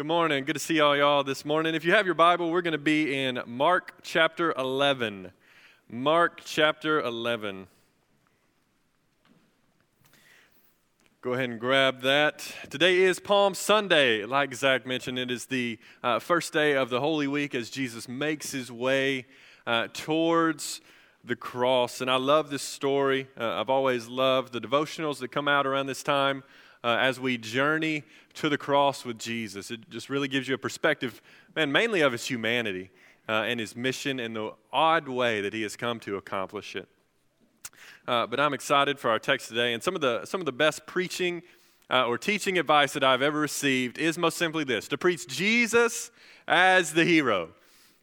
[0.00, 0.46] Good morning.
[0.46, 1.74] Good to see all y'all this morning.
[1.74, 5.30] If you have your Bible, we're going to be in Mark chapter 11.
[5.90, 7.66] Mark chapter 11.
[11.20, 12.50] Go ahead and grab that.
[12.70, 14.24] Today is Palm Sunday.
[14.24, 18.08] Like Zach mentioned, it is the uh, first day of the Holy Week as Jesus
[18.08, 19.26] makes his way
[19.66, 20.80] uh, towards
[21.22, 22.00] the cross.
[22.00, 23.28] And I love this story.
[23.38, 26.42] Uh, I've always loved the devotionals that come out around this time
[26.82, 28.04] uh, as we journey
[28.34, 29.70] to the cross with Jesus.
[29.70, 31.20] It just really gives you a perspective,
[31.54, 32.90] man, mainly of his humanity
[33.28, 36.88] uh, and his mission and the odd way that he has come to accomplish it.
[38.06, 40.52] Uh, but I'm excited for our text today, and some of the some of the
[40.52, 41.42] best preaching
[41.90, 46.10] uh, or teaching advice that I've ever received is most simply this: to preach Jesus
[46.48, 47.50] as the hero.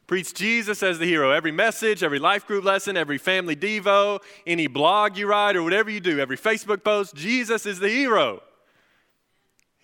[0.06, 1.32] Preach Jesus as the hero.
[1.32, 5.90] Every message, every life group lesson, every family devo, any blog you write, or whatever
[5.90, 8.42] you do, every Facebook post, Jesus is the hero.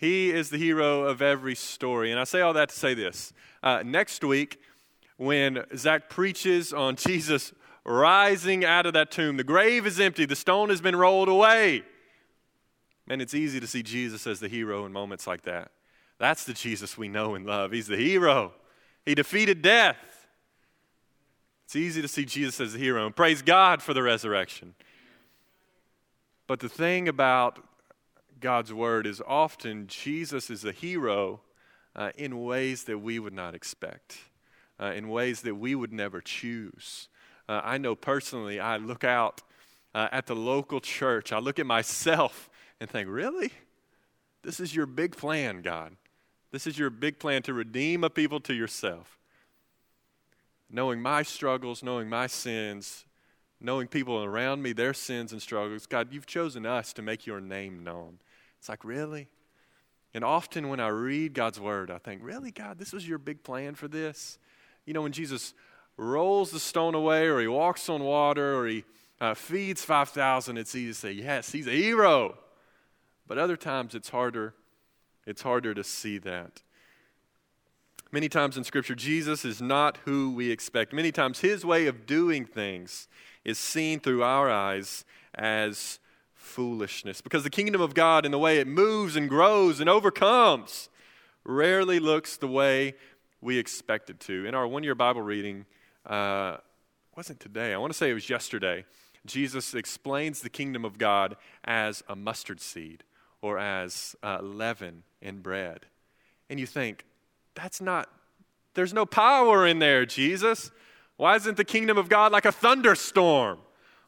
[0.03, 2.11] He is the hero of every story.
[2.11, 3.31] And I say all that to say this.
[3.63, 4.59] Uh, next week,
[5.15, 7.53] when Zach preaches on Jesus
[7.85, 11.83] rising out of that tomb, the grave is empty, the stone has been rolled away.
[13.07, 15.71] Man, it's easy to see Jesus as the hero in moments like that.
[16.19, 17.71] That's the Jesus we know and love.
[17.71, 18.51] He's the hero.
[19.05, 20.27] He defeated death.
[21.63, 24.75] It's easy to see Jesus as the hero and praise God for the resurrection.
[26.45, 27.63] But the thing about
[28.43, 31.39] God's word is often Jesus is a hero
[31.95, 34.17] uh, in ways that we would not expect,
[34.81, 37.07] uh, in ways that we would never choose.
[37.47, 39.41] Uh, I know personally, I look out
[39.95, 42.49] uh, at the local church, I look at myself
[42.81, 43.53] and think, really?
[44.41, 45.95] This is your big plan, God.
[46.51, 49.17] This is your big plan to redeem a people to yourself.
[50.69, 53.05] Knowing my struggles, knowing my sins,
[53.61, 57.39] knowing people around me, their sins and struggles, God, you've chosen us to make your
[57.39, 58.19] name known.
[58.63, 59.27] It's like, really?
[60.13, 63.43] And often when I read God's word, I think, really, God, this was your big
[63.43, 64.39] plan for this?
[64.85, 65.53] You know, when Jesus
[65.97, 68.85] rolls the stone away, or he walks on water, or he
[69.19, 72.37] uh, feeds 5,000, it's easy to say, yes, he's a hero.
[73.27, 74.53] But other times it's harder,
[75.25, 76.61] it's harder to see that.
[78.13, 80.93] Many times in Scripture, Jesus is not who we expect.
[80.93, 83.09] Many times his way of doing things
[83.43, 85.03] is seen through our eyes
[85.35, 85.99] as
[86.43, 87.21] foolishness.
[87.21, 90.89] Because the kingdom of God and the way it moves and grows and overcomes
[91.45, 92.95] rarely looks the way
[93.41, 94.45] we expect it to.
[94.45, 95.65] In our one year Bible reading,
[96.05, 96.57] uh,
[97.15, 98.85] wasn't today, I want to say it was yesterday,
[99.25, 103.03] Jesus explains the kingdom of God as a mustard seed
[103.41, 105.85] or as uh, leaven in bread.
[106.49, 107.05] And you think,
[107.55, 108.09] that's not,
[108.73, 110.71] there's no power in there, Jesus.
[111.15, 113.59] Why isn't the kingdom of God like a thunderstorm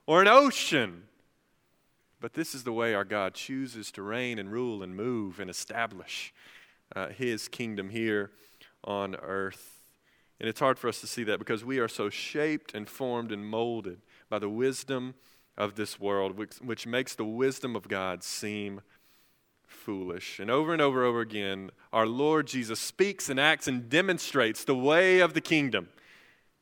[0.06, 1.03] or an ocean?
[2.25, 5.47] But this is the way our God chooses to reign and rule and move and
[5.47, 6.34] establish
[6.96, 8.31] uh, his kingdom here
[8.84, 9.80] on earth.
[10.40, 13.31] And it's hard for us to see that because we are so shaped and formed
[13.31, 15.14] and molded by the wisdom
[15.56, 18.81] of this world, which, which makes the wisdom of God seem
[19.68, 20.40] foolish.
[20.40, 24.64] And over and over and over again, our Lord Jesus speaks and acts and demonstrates
[24.64, 25.90] the way of the kingdom.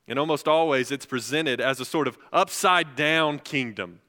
[0.09, 4.01] And almost always it's presented as a sort of upside down kingdom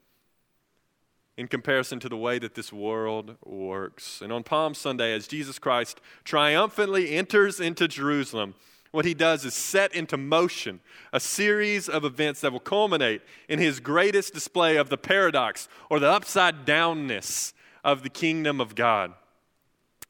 [1.36, 4.20] in comparison to the way that this world works.
[4.22, 8.54] And on Palm Sunday, as Jesus Christ triumphantly enters into Jerusalem,
[8.92, 10.78] what he does is set into motion
[11.12, 15.98] a series of events that will culminate in his greatest display of the paradox or
[15.98, 17.52] the upside downness
[17.82, 19.12] of the kingdom of God.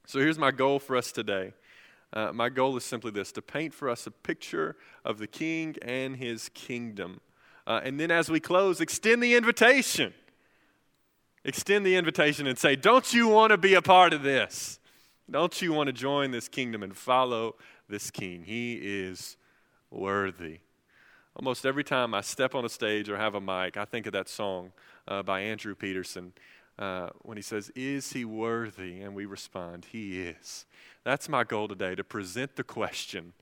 [0.07, 1.55] So here's my goal for us today.
[2.13, 5.77] Uh, my goal is simply this to paint for us a picture of the king
[5.81, 7.21] and his kingdom.
[7.67, 10.13] Uh, and then as we close, extend the invitation
[11.45, 14.79] extend the invitation and say, Don't you want to be a part of this?
[15.31, 17.57] Don't you want to join this kingdom and follow
[17.89, 18.45] this king?
[18.45, 19.37] He is
[19.91, 20.61] worthy.
[21.37, 24.13] Almost every time I step on a stage or have a mic, I think of
[24.13, 24.73] that song
[25.09, 26.33] uh, by Andrew Peterson
[26.79, 29.01] uh, when he says, Is he worthy?
[29.01, 30.67] And we respond, He is.
[31.05, 33.33] That's my goal today to present the question,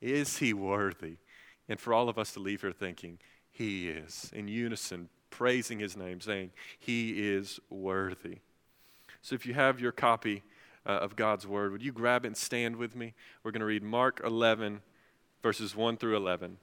[0.00, 1.16] Is he worthy?
[1.68, 3.18] And for all of us to leave here thinking,
[3.50, 8.38] He is, in unison, praising his name, saying, He is worthy.
[9.22, 10.42] So if you have your copy
[10.86, 13.14] uh, of God's word, would you grab it and stand with me?
[13.42, 14.80] We're going to read Mark 11,
[15.42, 16.58] verses 1 through 11.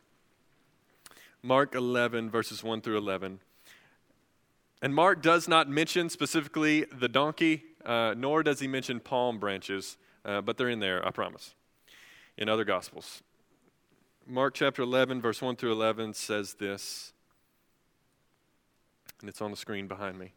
[1.43, 3.39] Mark 11, verses 1 through 11.
[4.81, 9.97] And Mark does not mention specifically the donkey, uh, nor does he mention palm branches,
[10.25, 11.55] uh, but they're in there, I promise,
[12.37, 13.23] in other Gospels.
[14.25, 17.13] Mark chapter 11, verse 1 through 11 says this
[19.21, 20.33] and it's on the screen behind me.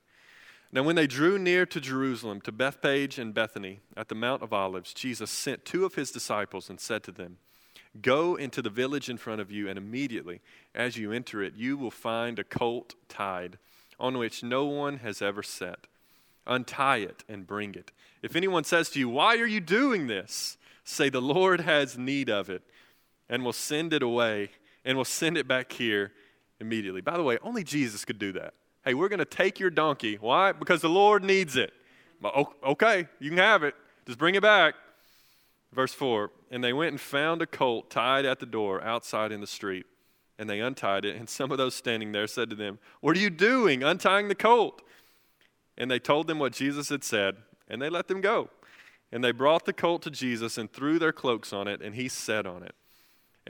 [0.73, 4.53] Now, when they drew near to Jerusalem, to Bethphage and Bethany, at the Mount of
[4.53, 7.39] Olives, Jesus sent two of his disciples and said to them,
[8.01, 10.41] Go into the village in front of you, and immediately,
[10.73, 13.59] as you enter it, you will find a colt tied,
[13.99, 15.89] on which no one has ever sat.
[16.47, 17.91] Untie it and bring it.
[18.23, 20.57] If anyone says to you, Why are you doing this?
[20.85, 22.63] Say, The Lord has need of it,
[23.29, 24.51] and will send it away,
[24.85, 26.13] and will send it back here
[26.61, 27.01] immediately.
[27.01, 28.55] By the way, only Jesus could do that.
[28.85, 30.17] Hey, we're going to take your donkey.
[30.21, 30.53] Why?
[30.53, 31.73] Because the Lord needs it.
[32.65, 33.75] Okay, you can have it.
[34.07, 34.75] Just bring it back.
[35.73, 39.41] Verse 4 And they went and found a colt tied at the door outside in
[39.41, 39.87] the street.
[40.39, 41.17] And they untied it.
[41.17, 44.35] And some of those standing there said to them, What are you doing, untying the
[44.35, 44.83] colt?
[45.77, 47.37] And they told them what Jesus had said,
[47.69, 48.51] and they let them go.
[49.13, 52.09] And they brought the colt to Jesus and threw their cloaks on it, and he
[52.09, 52.75] sat on it.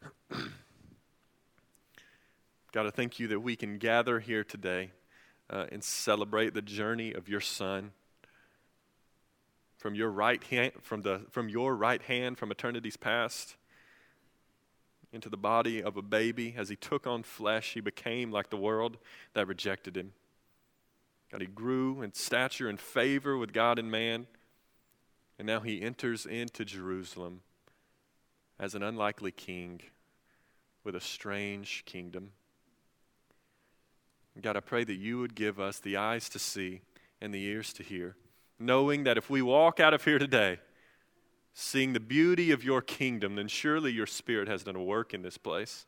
[2.72, 4.90] God, I thank you that we can gather here today
[5.48, 7.92] uh, and celebrate the journey of your son
[9.76, 13.56] from your right hand from the from your right hand from eternity's past
[15.12, 16.54] into the body of a baby.
[16.56, 18.98] As he took on flesh he became like the world
[19.32, 20.12] that rejected him.
[21.32, 24.26] God he grew in stature and favor with god and man
[25.38, 27.40] and now he enters into Jerusalem
[28.60, 29.80] as an unlikely king
[30.84, 32.30] with a strange kingdom.
[34.40, 36.82] God, I pray that you would give us the eyes to see
[37.20, 38.14] and the ears to hear,
[38.58, 40.58] knowing that if we walk out of here today
[41.52, 45.22] seeing the beauty of your kingdom, then surely your spirit has done a work in
[45.22, 45.84] this place.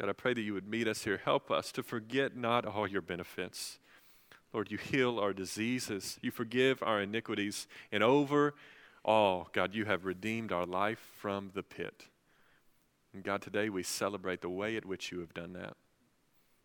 [0.00, 1.20] God, I pray that you would meet us here.
[1.24, 3.78] Help us to forget not all your benefits
[4.52, 8.54] Lord, you heal our diseases, you forgive our iniquities, and over
[9.04, 12.04] all, God, you have redeemed our life from the pit.
[13.12, 15.76] And God, today we celebrate the way at which you have done that.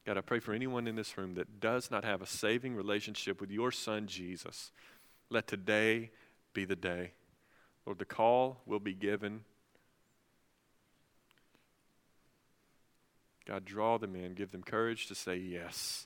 [0.06, 3.42] God, I pray for anyone in this room that does not have a saving relationship
[3.42, 4.72] with your Son, Jesus.
[5.30, 6.12] Let today
[6.54, 7.14] be the day.
[7.86, 9.42] Lord, the call will be given.
[13.48, 16.06] God, draw them in, give them courage to say yes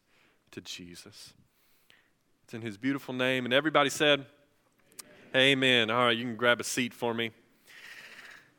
[0.51, 1.33] to Jesus.
[2.43, 3.45] It's in his beautiful name.
[3.45, 4.25] And everybody said,
[5.35, 5.91] Amen.
[5.91, 7.29] All right, you can grab a seat for me.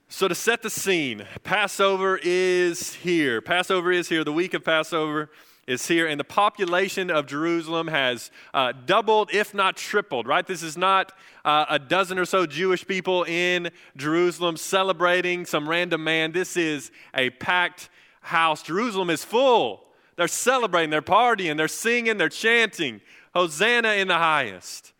[0.08, 3.40] So, to set the scene, Passover is here.
[3.40, 4.22] Passover is here.
[4.22, 5.30] The week of Passover
[5.66, 10.46] is here, and the population of Jerusalem has uh, doubled, if not tripled, right?
[10.46, 11.12] This is not
[11.44, 16.30] uh, a dozen or so Jewish people in Jerusalem celebrating some random man.
[16.30, 17.88] This is a packed
[18.20, 18.62] house.
[18.62, 19.86] Jerusalem is full.
[20.14, 23.00] They're celebrating, they're partying, they're singing, they're chanting.
[23.34, 24.92] Hosanna in the highest.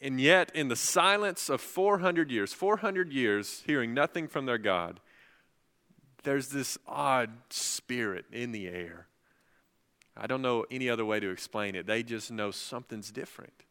[0.00, 5.00] And yet, in the silence of 400 years, 400 years hearing nothing from their God,
[6.22, 9.06] there's this odd spirit in the air.
[10.16, 11.86] I don't know any other way to explain it.
[11.86, 13.64] They just know something's different,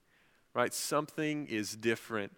[0.54, 0.74] right?
[0.74, 2.34] Something is different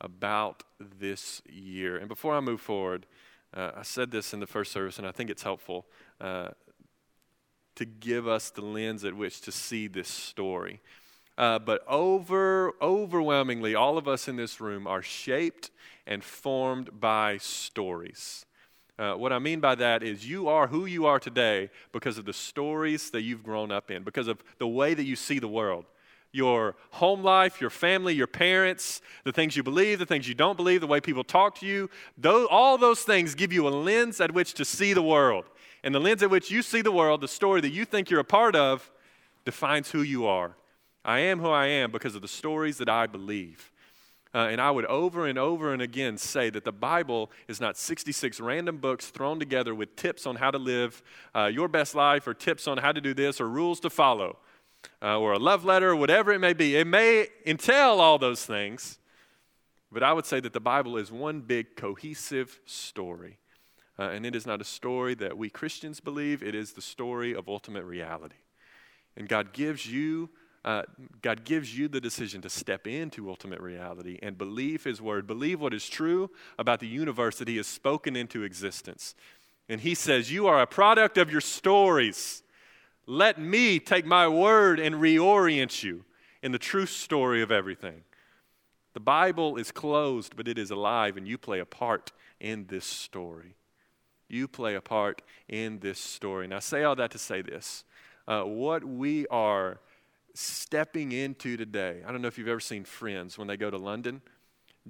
[0.00, 0.62] about
[0.98, 1.96] this year.
[1.96, 3.06] And before I move forward,
[3.54, 5.86] uh, I said this in the first service, and I think it's helpful.
[6.20, 6.48] Uh,
[7.76, 10.80] to give us the lens at which to see this story.
[11.38, 15.70] Uh, but over, overwhelmingly, all of us in this room are shaped
[16.06, 18.46] and formed by stories.
[18.98, 22.24] Uh, what I mean by that is you are who you are today because of
[22.24, 25.48] the stories that you've grown up in, because of the way that you see the
[25.48, 25.84] world.
[26.32, 30.56] Your home life, your family, your parents, the things you believe, the things you don't
[30.56, 34.20] believe, the way people talk to you, those, all those things give you a lens
[34.20, 35.44] at which to see the world.
[35.84, 38.20] And the lens at which you see the world, the story that you think you're
[38.20, 38.90] a part of,
[39.44, 40.56] defines who you are.
[41.06, 43.70] I am who I am because of the stories that I believe.
[44.34, 47.78] Uh, and I would over and over and again say that the Bible is not
[47.78, 51.02] 66 random books thrown together with tips on how to live
[51.34, 54.36] uh, your best life or tips on how to do this or rules to follow
[55.00, 56.76] uh, or a love letter or whatever it may be.
[56.76, 58.98] It may entail all those things,
[59.92, 63.38] but I would say that the Bible is one big cohesive story.
[63.98, 67.34] Uh, and it is not a story that we Christians believe, it is the story
[67.34, 68.36] of ultimate reality.
[69.16, 70.30] And God gives you.
[70.66, 70.82] Uh,
[71.22, 75.60] God gives you the decision to step into ultimate reality and believe His word, believe
[75.60, 79.14] what is true about the universe that He has spoken into existence.
[79.68, 82.42] And He says, You are a product of your stories.
[83.06, 86.04] Let me take my word and reorient you
[86.42, 88.02] in the true story of everything.
[88.94, 92.84] The Bible is closed, but it is alive, and you play a part in this
[92.84, 93.54] story.
[94.28, 96.48] You play a part in this story.
[96.48, 97.84] Now, I say all that to say this.
[98.26, 99.78] Uh, what we are
[100.36, 103.78] stepping into today, I don't know if you've ever seen Friends when they go to
[103.78, 104.20] London.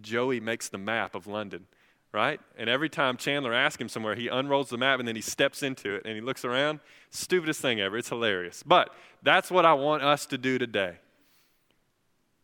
[0.00, 1.66] Joey makes the map of London,
[2.12, 2.40] right?
[2.58, 5.62] And every time Chandler asks him somewhere, he unrolls the map and then he steps
[5.62, 6.80] into it and he looks around.
[7.10, 7.96] Stupidest thing ever.
[7.96, 8.62] It's hilarious.
[8.64, 8.90] But
[9.22, 10.96] that's what I want us to do today.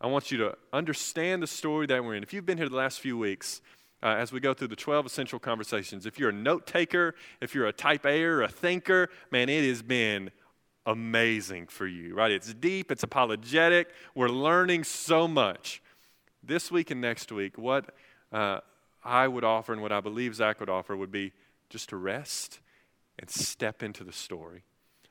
[0.00, 2.22] I want you to understand the story that we're in.
[2.22, 3.60] If you've been here the last few weeks,
[4.02, 7.54] uh, as we go through the 12 essential conversations, if you're a note taker, if
[7.54, 10.30] you're a type A or a thinker, man, it has been
[10.86, 12.30] amazing for you, right?
[12.30, 13.88] It's deep, it's apologetic.
[14.14, 15.82] We're learning so much.
[16.42, 17.94] This week and next week, what
[18.32, 18.60] uh,
[19.04, 21.32] I would offer and what I believe Zach would offer would be
[21.70, 22.60] just to rest
[23.18, 24.62] and step into the story.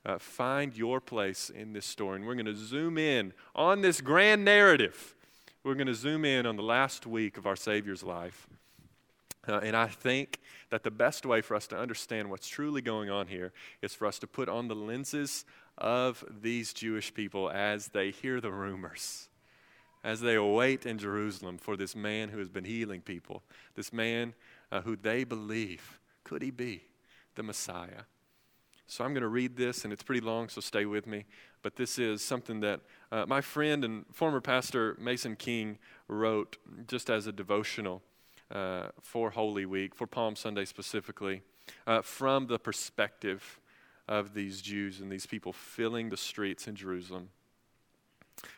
[0.05, 2.17] Uh, find your place in this story.
[2.17, 5.15] And we're going to zoom in on this grand narrative.
[5.63, 8.47] We're going to zoom in on the last week of our Savior's life.
[9.47, 13.09] Uh, and I think that the best way for us to understand what's truly going
[13.09, 15.45] on here is for us to put on the lenses
[15.77, 19.29] of these Jewish people as they hear the rumors,
[20.03, 23.41] as they await in Jerusalem for this man who has been healing people,
[23.75, 24.33] this man
[24.71, 26.83] uh, who they believe could he be
[27.35, 28.03] the Messiah.
[28.85, 31.25] So I'm going to read this, and it's pretty long, so stay with me.
[31.61, 32.81] But this is something that
[33.11, 35.77] uh, my friend and former pastor Mason King
[36.09, 36.57] wrote
[36.87, 38.01] just as a devotional
[38.51, 41.41] uh, for Holy Week, for Palm Sunday specifically,
[41.87, 43.59] uh, from the perspective
[44.07, 47.29] of these Jews and these people filling the streets in Jerusalem.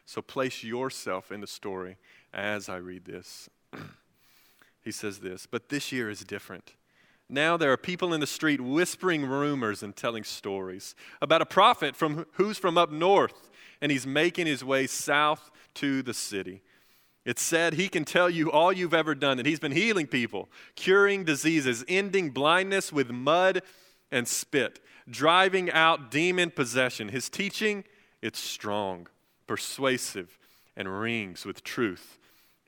[0.05, 1.97] So place yourself in the story
[2.33, 3.49] as I read this.
[4.81, 6.73] he says this, but this year is different.
[7.29, 11.95] Now there are people in the street whispering rumors and telling stories about a prophet
[11.95, 13.49] from who's from up north
[13.81, 16.61] and he's making his way south to the city.
[17.25, 20.49] It's said he can tell you all you've ever done, that he's been healing people,
[20.75, 23.61] curing diseases, ending blindness with mud
[24.11, 27.09] and spit, driving out demon possession.
[27.09, 27.85] His teaching,
[28.21, 29.07] it's strong,
[29.47, 30.37] persuasive,
[30.75, 32.19] and rings with truth.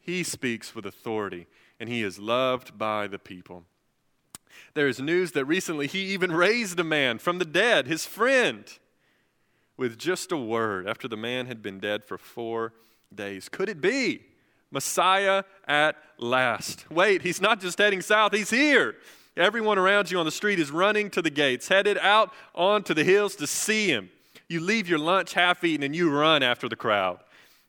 [0.01, 1.47] He speaks with authority,
[1.79, 3.65] and he is loved by the people.
[4.73, 8.65] There is news that recently he even raised a man from the dead, his friend,
[9.75, 12.73] with just a word after the man had been dead for four
[13.13, 13.49] days.
[13.49, 14.21] Could it be?
[14.71, 16.89] Messiah at last.
[16.91, 18.95] Wait, he's not just heading south, he's here.
[19.37, 23.03] Everyone around you on the street is running to the gates, headed out onto the
[23.03, 24.09] hills to see him.
[24.47, 27.19] You leave your lunch half eaten and you run after the crowd.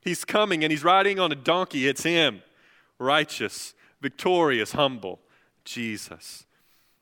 [0.01, 1.89] He's coming and he's riding on a donkey.
[1.89, 2.43] It's him.
[2.99, 5.21] Righteous, victorious, humble.
[5.65, 6.47] Jesus.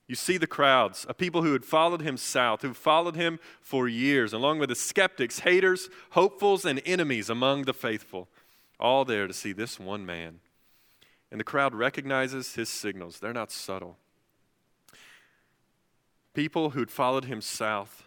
[0.07, 3.89] You see the crowds, a people who had followed him south, who followed him for
[3.89, 8.29] years, along with the skeptics, haters, hopefuls, and enemies among the faithful
[8.79, 10.41] all there to see this one man.
[11.31, 13.99] And the crowd recognizes his signals, they're not subtle.
[16.33, 18.05] People who'd followed him south,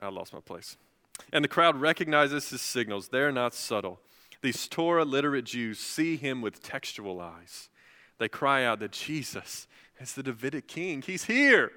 [0.00, 0.76] I lost my place.
[1.32, 4.00] And the crowd recognizes his signals, they're not subtle.
[4.42, 7.68] These Torah literate Jews see him with textual eyes.
[8.18, 9.66] They cry out that Jesus
[10.00, 11.02] is the Davidic king.
[11.02, 11.70] He's here.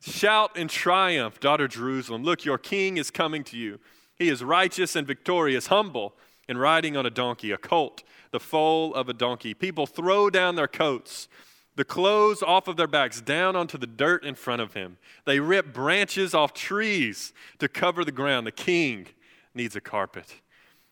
[0.00, 2.24] Shout in triumph, daughter Jerusalem.
[2.24, 3.78] Look, your king is coming to you.
[4.16, 6.14] He is righteous and victorious, humble,
[6.48, 9.54] and riding on a donkey, a colt, the foal of a donkey.
[9.54, 11.28] People throw down their coats,
[11.76, 14.98] the clothes off of their backs, down onto the dirt in front of him.
[15.24, 18.46] They rip branches off trees to cover the ground.
[18.46, 19.06] The king
[19.54, 20.40] needs a carpet.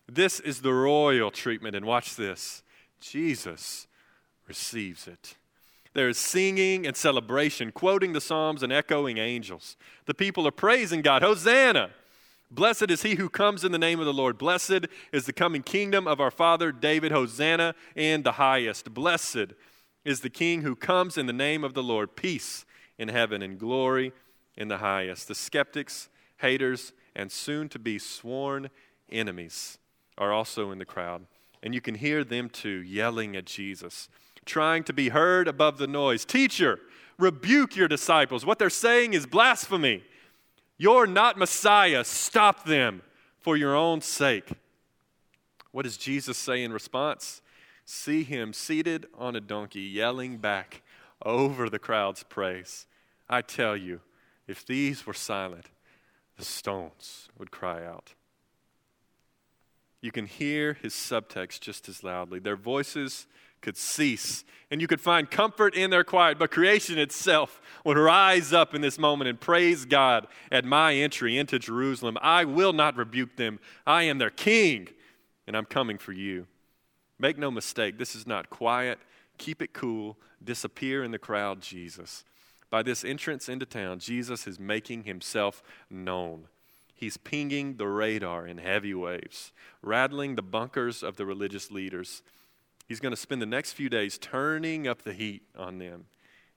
[0.08, 2.62] This is the royal treatment, and watch this
[3.00, 3.86] Jesus
[4.48, 5.36] receives it.
[5.94, 9.76] There is singing and celebration, quoting the Psalms and echoing angels.
[10.06, 11.22] The people are praising God.
[11.22, 11.90] Hosanna!
[12.52, 14.36] Blessed is he who comes in the name of the Lord.
[14.36, 17.10] Blessed is the coming kingdom of our father David.
[17.10, 18.92] Hosanna in the highest.
[18.92, 19.54] Blessed
[20.04, 22.14] is the king who comes in the name of the Lord.
[22.14, 22.66] Peace
[22.98, 24.12] in heaven and glory
[24.56, 25.28] in the highest.
[25.28, 28.68] The skeptics, haters, and soon to be sworn
[29.10, 29.78] enemies
[30.18, 31.24] are also in the crowd.
[31.62, 34.10] And you can hear them too yelling at Jesus,
[34.44, 36.26] trying to be heard above the noise.
[36.26, 36.80] Teacher,
[37.18, 38.44] rebuke your disciples.
[38.44, 40.02] What they're saying is blasphemy.
[40.82, 42.02] You're not Messiah.
[42.02, 43.02] Stop them
[43.38, 44.50] for your own sake.
[45.70, 47.40] What does Jesus say in response?
[47.84, 50.82] See him seated on a donkey, yelling back
[51.24, 52.88] over the crowd's praise.
[53.30, 54.00] I tell you,
[54.48, 55.66] if these were silent,
[56.36, 58.14] the stones would cry out.
[60.00, 62.40] you can hear his subtext just as loudly.
[62.40, 63.28] Their voices
[63.62, 68.52] could cease, and you could find comfort in their quiet, but creation itself would rise
[68.52, 72.18] up in this moment and praise God at my entry into Jerusalem.
[72.20, 73.58] I will not rebuke them.
[73.86, 74.88] I am their king,
[75.46, 76.46] and I'm coming for you.
[77.18, 78.98] Make no mistake, this is not quiet,
[79.38, 82.24] keep it cool, disappear in the crowd, Jesus.
[82.70, 86.48] By this entrance into town, Jesus is making himself known.
[86.94, 89.52] He's pinging the radar in heavy waves,
[89.82, 92.22] rattling the bunkers of the religious leaders.
[92.92, 96.04] He's going to spend the next few days turning up the heat on them,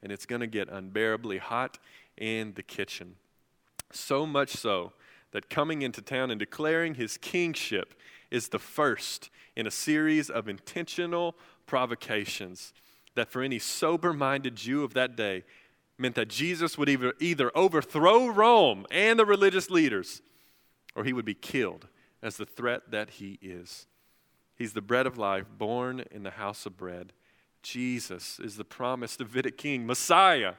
[0.04, 1.80] and it's going to get unbearably hot
[2.18, 3.16] in the kitchen.
[3.94, 4.92] So much so
[5.32, 7.94] that coming into town and declaring his kingship
[8.32, 11.38] is the first in a series of intentional
[11.68, 12.74] provocations
[13.16, 15.46] that for any sober minded Jew of that day
[15.98, 20.22] meant that Jesus would either, either overthrow Rome and the religious leaders
[20.98, 21.88] or he would be killed
[22.22, 23.88] as the threat that he is.
[24.56, 27.14] He's the bread of life, born in the house of bread.
[27.62, 30.54] Jesus is the promised Davidic king, Messiah,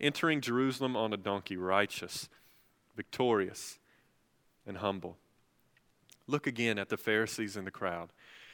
[0.00, 2.28] entering Jerusalem on a donkey, righteous,
[2.96, 3.78] victorious,
[4.66, 5.16] and humble.
[6.26, 8.12] Look again at the Pharisees in the crowd,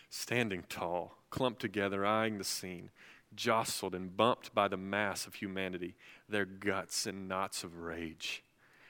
[0.08, 2.90] standing tall, clumped together, eyeing the scene,
[3.34, 5.94] jostled and bumped by the mass of humanity,
[6.28, 8.42] their guts in knots of rage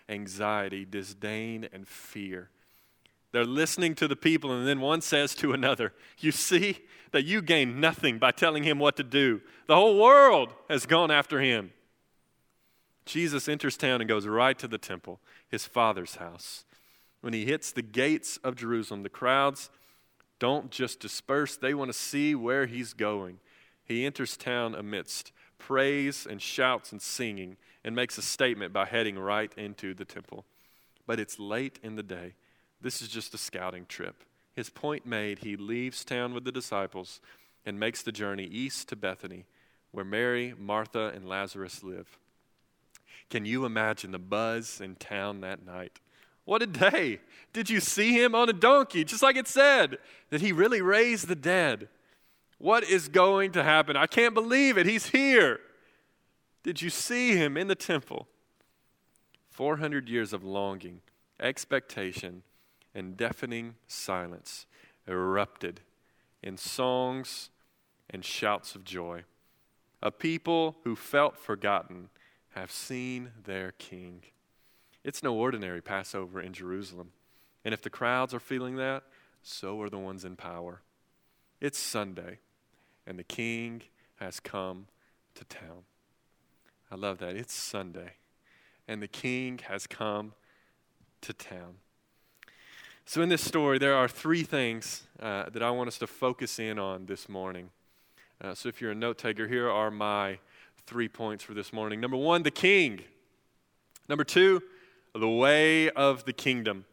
[0.09, 2.50] anxiety, disdain, and fear.
[3.32, 6.78] They're listening to the people, and then one says to another, You see
[7.12, 9.40] that you gain nothing by telling him what to do.
[9.66, 11.73] The whole world has gone after him.
[13.04, 16.64] Jesus enters town and goes right to the temple, his father's house.
[17.20, 19.70] When he hits the gates of Jerusalem, the crowds
[20.38, 23.40] don't just disperse, they want to see where he's going.
[23.85, 29.18] He enters town amidst praise and shouts and singing and makes a statement by heading
[29.18, 30.44] right into the temple.
[31.06, 32.35] But it's late in the day.
[32.80, 34.25] This is just a scouting trip.
[34.54, 37.20] His point made, he leaves town with the disciples
[37.64, 39.44] and makes the journey east to Bethany,
[39.92, 42.18] where Mary, Martha, and Lazarus live.
[43.30, 46.00] Can you imagine the buzz in town that night?
[46.44, 47.20] What a day!
[47.52, 49.99] Did you see him on a donkey, just like it said?
[50.30, 51.88] That he really raised the dead?
[52.58, 53.97] What is going to happen?
[53.97, 54.87] I can't believe it.
[54.87, 55.61] He's here.
[56.62, 58.26] Did you see him in the temple?
[59.50, 61.00] 400 years of longing,
[61.38, 62.43] expectation,
[62.95, 64.67] and deafening silence
[65.07, 65.81] erupted
[66.43, 67.51] in songs
[68.11, 69.25] and shouts of joy.
[70.03, 72.09] A people who felt forgotten
[72.51, 74.23] have seen their king.
[75.05, 77.11] It's no ordinary Passover in Jerusalem.
[77.65, 79.03] And if the crowds are feeling that,
[79.43, 80.83] so are the ones in power.
[81.61, 82.39] It's Sunday,
[83.07, 83.83] and the king
[84.17, 84.87] has come
[85.35, 85.85] to town.
[86.91, 87.37] I love that.
[87.37, 88.13] It's Sunday,
[88.87, 90.35] and the king has come
[91.23, 91.77] to town.
[93.10, 96.58] So, in this story, there are three things uh, that I want us to focus
[96.58, 97.71] in on this morning.
[98.38, 100.38] Uh, so, if you're a note taker, here are my
[100.84, 102.02] three points for this morning.
[102.02, 103.00] Number one, the king.
[104.10, 104.62] Number two,
[105.14, 106.84] the way of the kingdom.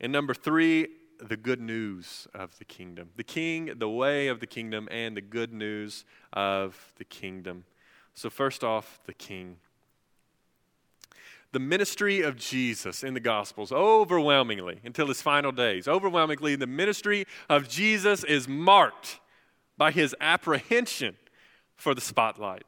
[0.00, 0.86] And number three,
[1.18, 3.10] the good news of the kingdom.
[3.16, 7.64] The king, the way of the kingdom, and the good news of the kingdom.
[8.14, 9.56] So, first off, the king.
[11.52, 17.26] The ministry of Jesus in the Gospels, overwhelmingly, until his final days, overwhelmingly, the ministry
[17.48, 19.18] of Jesus is marked
[19.76, 21.16] by his apprehension
[21.74, 22.62] for the spotlight.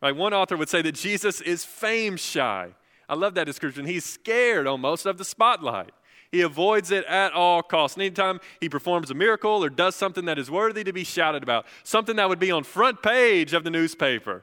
[0.00, 0.16] Right?
[0.16, 2.70] One author would say that Jesus is fame shy.
[3.08, 3.84] I love that description.
[3.84, 5.90] He's scared almost of the spotlight.
[6.30, 7.96] He avoids it at all costs.
[7.96, 11.42] And anytime he performs a miracle or does something that is worthy to be shouted
[11.42, 14.42] about, something that would be on front page of the newspaper,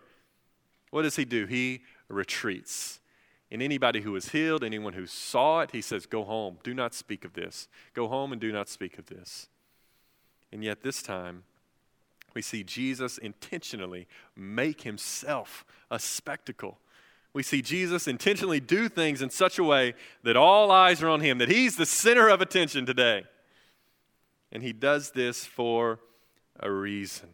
[0.91, 1.47] what does he do?
[1.47, 2.99] He retreats.
[3.51, 6.57] And anybody who was healed, anyone who saw it, he says, Go home.
[6.63, 7.67] Do not speak of this.
[7.93, 9.47] Go home and do not speak of this.
[10.51, 11.43] And yet, this time,
[12.33, 16.79] we see Jesus intentionally make himself a spectacle.
[17.33, 21.21] We see Jesus intentionally do things in such a way that all eyes are on
[21.21, 23.25] him, that he's the center of attention today.
[24.51, 25.99] And he does this for
[26.59, 27.29] a reason.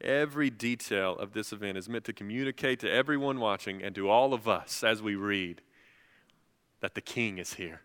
[0.00, 4.32] Every detail of this event is meant to communicate to everyone watching and to all
[4.32, 5.60] of us as we read
[6.80, 7.80] that the King is here.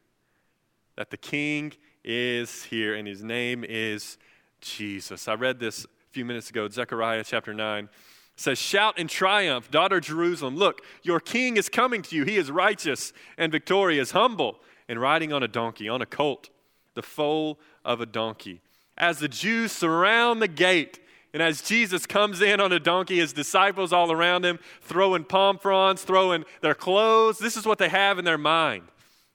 [0.96, 1.74] That the King
[2.04, 4.18] is here, and his name is
[4.62, 5.28] Jesus.
[5.28, 7.90] I read this a few minutes ago, Zechariah chapter 9
[8.36, 10.56] says, Shout in triumph, daughter Jerusalem.
[10.56, 12.24] Look, your king is coming to you.
[12.24, 16.50] He is righteous and victorious, humble, and riding on a donkey, on a colt,
[16.96, 18.62] the foal of a donkey.
[18.98, 21.00] As the Jews surround the gate,
[21.34, 25.58] and as Jesus comes in on a donkey, his disciples all around him, throwing palm
[25.58, 28.84] fronds, throwing their clothes, this is what they have in their mind.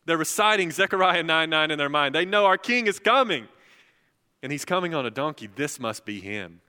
[0.07, 2.15] They're reciting Zechariah 9 9 in their mind.
[2.15, 3.49] They know our king is coming.
[4.43, 5.49] And he's coming on a donkey.
[5.55, 6.61] This must be him.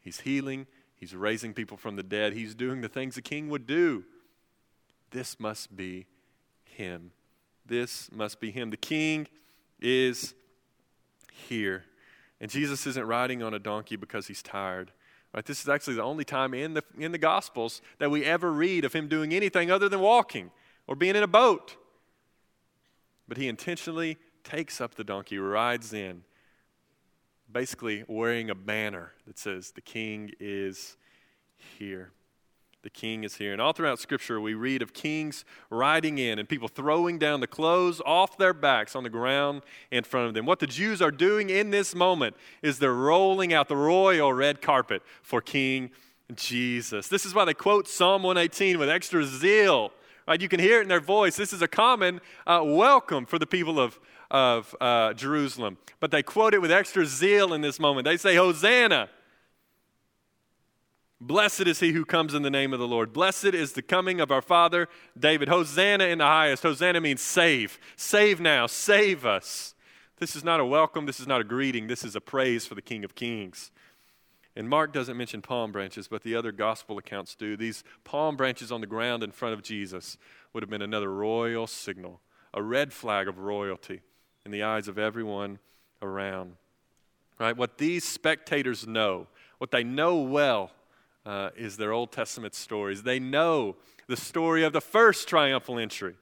[0.00, 3.66] He's healing, he's raising people from the dead, he's doing the things a king would
[3.66, 4.04] do.
[5.10, 6.06] This must be
[6.64, 7.10] him.
[7.66, 8.70] This must be him.
[8.70, 9.26] The king
[9.80, 10.34] is
[11.32, 11.84] here.
[12.40, 14.92] And Jesus isn't riding on a donkey because he's tired.
[15.34, 15.44] Right?
[15.44, 18.84] This is actually the only time in the, in the Gospels that we ever read
[18.84, 20.50] of him doing anything other than walking
[20.86, 21.76] or being in a boat.
[23.28, 26.24] But he intentionally takes up the donkey, rides in,
[27.52, 30.96] basically wearing a banner that says, The king is
[31.78, 32.10] here.
[32.82, 33.52] The king is here.
[33.52, 37.46] And all throughout Scripture, we read of kings riding in and people throwing down the
[37.46, 40.46] clothes off their backs on the ground in front of them.
[40.46, 44.62] What the Jews are doing in this moment is they're rolling out the royal red
[44.62, 45.90] carpet for King
[46.34, 47.08] Jesus.
[47.08, 49.92] This is why they quote Psalm 118 with extra zeal.
[50.26, 50.40] Right?
[50.40, 51.36] You can hear it in their voice.
[51.36, 55.76] This is a common uh, welcome for the people of, of uh, Jerusalem.
[55.98, 58.06] But they quote it with extra zeal in this moment.
[58.06, 59.10] They say, Hosanna!
[61.20, 63.12] Blessed is he who comes in the name of the Lord.
[63.12, 65.48] Blessed is the coming of our father David.
[65.48, 66.62] Hosanna in the highest.
[66.62, 67.78] Hosanna means save.
[67.96, 68.66] Save now.
[68.66, 69.74] Save us.
[70.16, 71.04] This is not a welcome.
[71.04, 71.88] This is not a greeting.
[71.88, 73.70] This is a praise for the King of Kings.
[74.56, 77.56] And Mark doesn't mention palm branches, but the other gospel accounts do.
[77.56, 80.16] These palm branches on the ground in front of Jesus
[80.52, 82.20] would have been another royal signal,
[82.52, 84.00] a red flag of royalty
[84.44, 85.58] in the eyes of everyone
[86.02, 86.56] around.
[87.38, 87.56] Right?
[87.56, 89.28] What these spectators know,
[89.58, 90.72] what they know well,
[91.26, 93.02] uh, is their Old Testament stories.
[93.02, 96.16] They know the story of the first triumphal entry.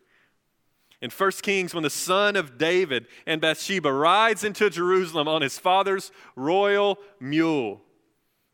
[1.00, 5.58] In 1 Kings, when the son of David and Bathsheba rides into Jerusalem on his
[5.58, 7.80] father's royal mule,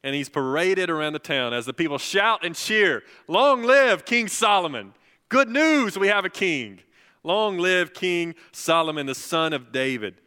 [0.02, 4.28] and he's paraded around the town as the people shout and cheer, Long live King
[4.28, 4.92] Solomon!
[5.30, 6.80] Good news, we have a king.
[7.22, 10.20] Long live King Solomon, the son of David.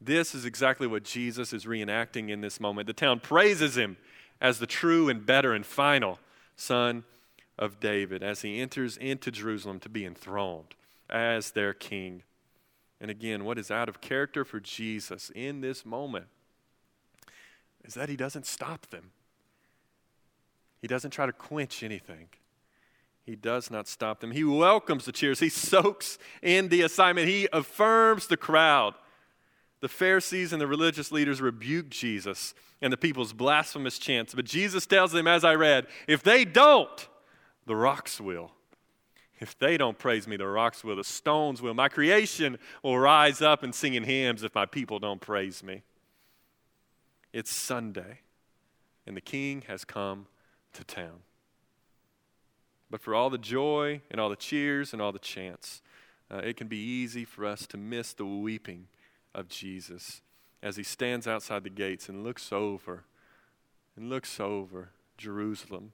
[0.00, 2.88] This is exactly what Jesus is reenacting in this moment.
[2.88, 3.96] The town praises him
[4.40, 6.18] as the true and better and final
[6.56, 7.04] son
[7.58, 10.74] of David as he enters into Jerusalem to be enthroned
[11.08, 12.22] as their king.
[13.00, 16.26] And again, what is out of character for Jesus in this moment
[17.84, 19.10] is that he doesn't stop them.
[20.80, 22.28] He doesn't try to quench anything.
[23.24, 24.32] He does not stop them.
[24.32, 25.40] He welcomes the cheers.
[25.40, 27.28] He soaks in the assignment.
[27.28, 28.94] He affirms the crowd.
[29.80, 34.34] The Pharisees and the religious leaders rebuke Jesus and the people's blasphemous chants.
[34.34, 37.08] But Jesus tells them, as I read, if they don't,
[37.66, 38.52] the rocks will.
[39.38, 41.72] If they don't praise me, the rocks will, the stones will.
[41.72, 45.82] My creation will rise up and sing in hymns if my people don't praise me.
[47.32, 48.20] It's Sunday,
[49.06, 50.26] and the king has come
[50.74, 51.20] to town.
[52.90, 55.80] But for all the joy and all the cheers and all the chants,
[56.30, 58.88] uh, it can be easy for us to miss the weeping
[59.34, 60.22] of Jesus
[60.62, 63.04] as he stands outside the gates and looks over
[63.96, 65.92] and looks over Jerusalem.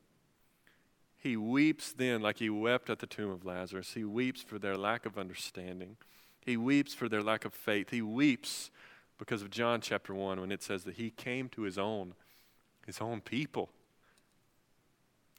[1.16, 3.94] He weeps then like he wept at the tomb of Lazarus.
[3.94, 5.96] He weeps for their lack of understanding.
[6.40, 7.90] He weeps for their lack of faith.
[7.90, 8.70] He weeps
[9.18, 12.14] because of John chapter 1 when it says that he came to his own,
[12.86, 13.70] his own people,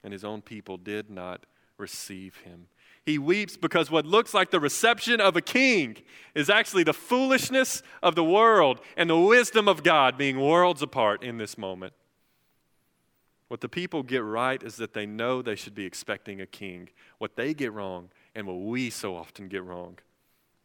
[0.04, 1.46] and his own people did not
[1.78, 2.68] receive him.
[3.08, 5.96] He weeps because what looks like the reception of a king
[6.36, 11.24] is actually the foolishness of the world and the wisdom of God being worlds apart
[11.24, 11.94] in this moment.
[13.48, 16.90] What the people get right is that they know they should be expecting a king.
[17.18, 20.00] What they get wrong, and what we so often get wrong,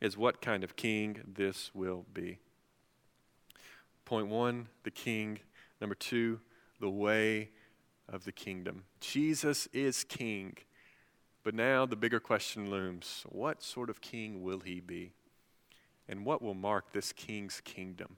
[0.01, 2.41] is what kind of king this will be.
[4.05, 5.39] Point one, the king.
[5.81, 6.41] Number two,
[6.81, 7.51] the way
[8.09, 8.83] of the kingdom.
[8.99, 10.57] Jesus is king.
[11.45, 15.13] But now the bigger question looms what sort of king will he be?
[16.09, 18.17] And what will mark this king's kingdom?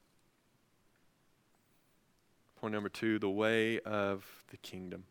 [2.60, 5.04] Point number two the way of the kingdom.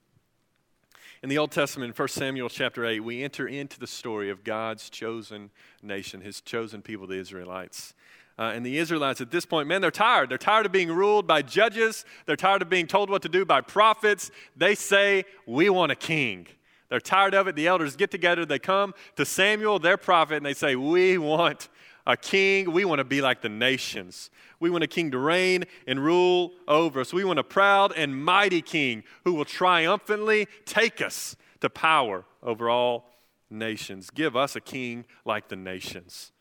[1.21, 4.43] In the Old Testament, in 1 Samuel chapter 8, we enter into the story of
[4.43, 7.93] God's chosen nation, his chosen people, the Israelites.
[8.37, 10.29] Uh, and the Israelites at this point, man, they're tired.
[10.29, 12.03] They're tired of being ruled by judges.
[12.25, 14.31] They're tired of being told what to do by prophets.
[14.57, 16.47] They say, We want a king.
[16.93, 17.55] They're tired of it.
[17.55, 18.45] The elders get together.
[18.45, 21.67] They come to Samuel, their prophet, and they say, We want
[22.05, 22.71] a king.
[22.71, 24.29] We want to be like the nations.
[24.59, 27.11] We want a king to reign and rule over us.
[27.11, 32.69] We want a proud and mighty king who will triumphantly take us to power over
[32.69, 33.09] all
[33.49, 34.11] nations.
[34.11, 36.31] Give us a king like the nations.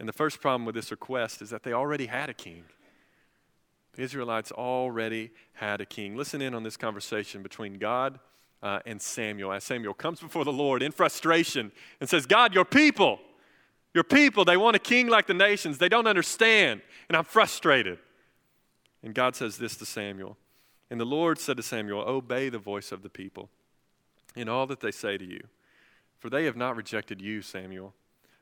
[0.00, 2.64] And the first problem with this request is that they already had a king.
[3.92, 6.16] The Israelites already had a king.
[6.16, 8.18] Listen in on this conversation between God
[8.62, 9.52] uh, and Samuel.
[9.52, 13.20] As Samuel comes before the Lord in frustration and says, God, your people,
[13.94, 15.78] your people, they want a king like the nations.
[15.78, 17.98] They don't understand, and I'm frustrated.
[19.02, 20.36] And God says this to Samuel.
[20.90, 23.50] And the Lord said to Samuel, Obey the voice of the people
[24.34, 25.40] in all that they say to you.
[26.18, 27.94] For they have not rejected you, Samuel,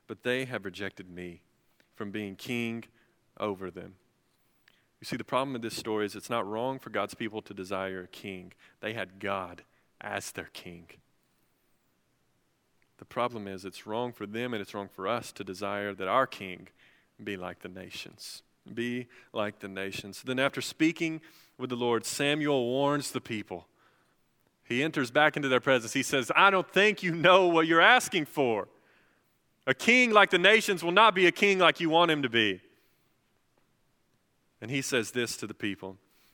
[0.06, 1.42] but they have rejected me
[1.94, 2.84] from being king
[3.38, 3.94] over them.
[5.00, 7.54] You see, the problem with this story is it's not wrong for God's people to
[7.54, 8.52] desire a king.
[8.80, 9.62] They had God
[10.04, 10.86] as their king.
[12.98, 16.08] The problem is it's wrong for them and it's wrong for us to desire that
[16.08, 16.68] our king
[17.22, 18.42] be like the nations.
[18.72, 20.22] Be like the nations.
[20.24, 21.20] Then, after speaking
[21.58, 23.66] with the Lord, Samuel warns the people.
[24.64, 25.92] He enters back into their presence.
[25.92, 28.68] He says, I don't think you know what you're asking for.
[29.66, 32.30] A king like the nations will not be a king like you want him to
[32.30, 32.60] be.
[34.60, 35.98] And he says this to the people.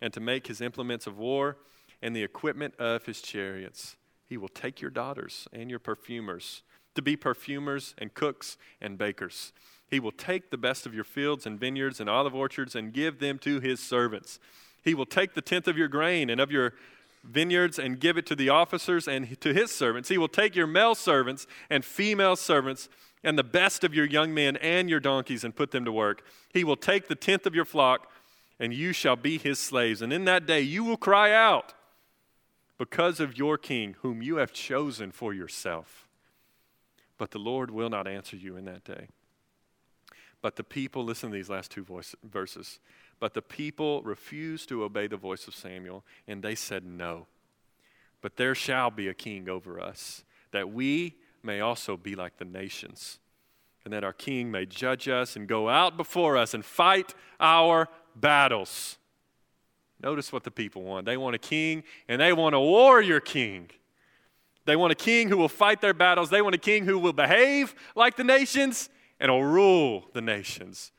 [0.00, 1.58] and to make his implements of war
[2.02, 3.96] and the equipment of his chariots.
[4.26, 6.62] He will take your daughters and your perfumers
[6.94, 9.52] to be perfumers and cooks and bakers.
[9.88, 13.18] He will take the best of your fields and vineyards and olive orchards and give
[13.18, 14.38] them to his servants.
[14.84, 16.74] He will take the tenth of your grain and of your
[17.24, 20.08] vineyards and give it to the officers and to his servants.
[20.08, 22.88] He will take your male servants and female servants
[23.22, 26.22] and the best of your young men and your donkeys and put them to work.
[26.52, 28.09] He will take the tenth of your flock,
[28.60, 30.02] and you shall be his slaves.
[30.02, 31.72] And in that day you will cry out
[32.78, 36.06] because of your king, whom you have chosen for yourself.
[37.18, 39.08] But the Lord will not answer you in that day.
[40.42, 42.78] But the people, listen to these last two voice, verses.
[43.18, 47.26] But the people refused to obey the voice of Samuel, and they said, No.
[48.22, 52.44] But there shall be a king over us, that we may also be like the
[52.44, 53.18] nations,
[53.84, 57.88] and that our king may judge us and go out before us and fight our
[58.16, 58.98] battles.
[60.02, 61.06] Notice what the people want.
[61.06, 63.70] They want a king, and they want a warrior king.
[64.64, 66.30] They want a king who will fight their battles.
[66.30, 70.92] They want a king who will behave like the nations and will rule the nations.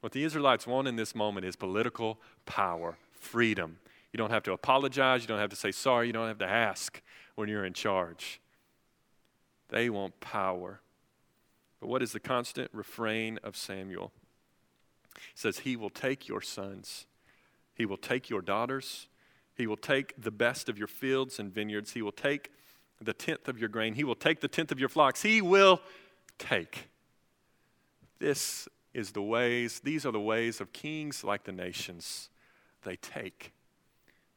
[0.00, 3.78] What the Israelites want in this moment is political power, freedom.
[4.12, 5.22] You don't have to apologize.
[5.22, 6.06] You don't have to say sorry.
[6.06, 7.02] You don't have to ask
[7.34, 8.40] when you're in charge.
[9.68, 10.80] They want power.
[11.80, 14.12] But what is the constant refrain of Samuel?
[15.34, 17.06] He says, He will take your sons,
[17.74, 19.08] He will take your daughters,
[19.54, 22.50] He will take the best of your fields and vineyards, He will take
[23.00, 25.80] the tenth of your grain, He will take the tenth of your flocks, He will
[26.38, 26.88] take.
[28.18, 32.28] This is the ways, these are the ways of kings like the nations.
[32.82, 33.52] They take.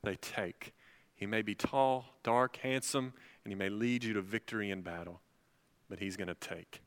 [0.03, 0.73] They take.
[1.15, 5.21] He may be tall, dark, handsome, and he may lead you to victory in battle,
[5.89, 6.81] but he's going to take.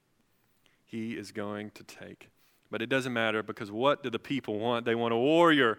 [0.85, 2.29] He is going to take.
[2.71, 4.85] But it doesn't matter because what do the people want?
[4.85, 5.79] They want a warrior,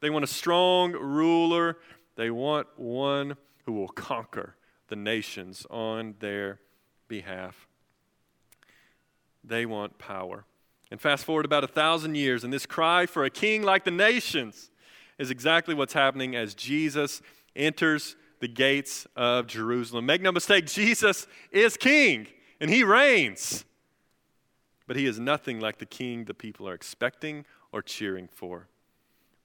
[0.00, 1.78] they want a strong ruler,
[2.16, 4.56] they want one who will conquer
[4.88, 6.60] the nations on their
[7.08, 7.66] behalf.
[9.42, 10.44] They want power.
[10.90, 13.90] And fast forward about a thousand years, and this cry for a king like the
[13.90, 14.70] nations
[15.18, 17.22] is exactly what's happening as Jesus
[17.56, 20.06] enters the gates of Jerusalem.
[20.06, 22.26] Make no mistake, Jesus is king
[22.60, 23.64] and he reigns.
[24.86, 28.68] But he is nothing like the king the people are expecting or cheering for.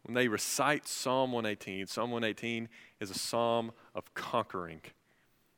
[0.03, 4.81] When they recite Psalm 118, Psalm 118 is a psalm of conquering.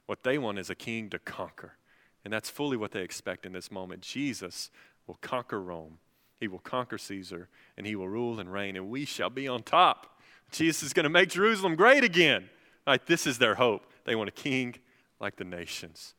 [0.05, 1.73] What they want is a king to conquer.
[2.23, 4.01] And that's fully what they expect in this moment.
[4.01, 4.69] Jesus
[5.07, 5.97] will conquer Rome,
[6.39, 9.63] he will conquer Caesar, and he will rule and reign, and we shall be on
[9.63, 10.19] top.
[10.51, 12.49] Jesus is going to make Jerusalem great again.
[12.85, 13.85] Like, this is their hope.
[14.05, 14.75] They want a king
[15.19, 16.15] like the nations.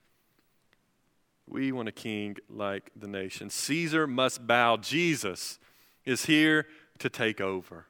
[1.53, 3.51] We want a king like the nation.
[3.51, 4.79] Caesar must bow.
[4.79, 5.59] Jesus
[6.07, 6.67] is here
[6.99, 7.85] to take over.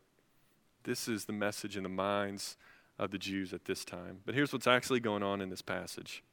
[0.82, 2.56] This is the message in the minds
[2.98, 4.18] of the Jews at this time.
[4.26, 6.24] But here's what's actually going on in this passage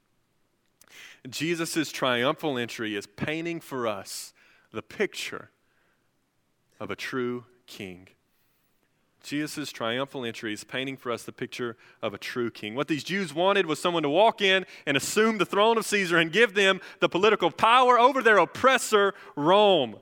[1.30, 4.34] Jesus' triumphal entry is painting for us
[4.72, 5.52] the picture
[6.80, 8.08] of a true king.
[9.22, 12.76] Jesus' triumphal entry is painting for us the picture of a true king.
[12.76, 16.18] What these Jews wanted was someone to walk in and assume the throne of Caesar
[16.18, 19.98] and give them the political power over their oppressor, Rome.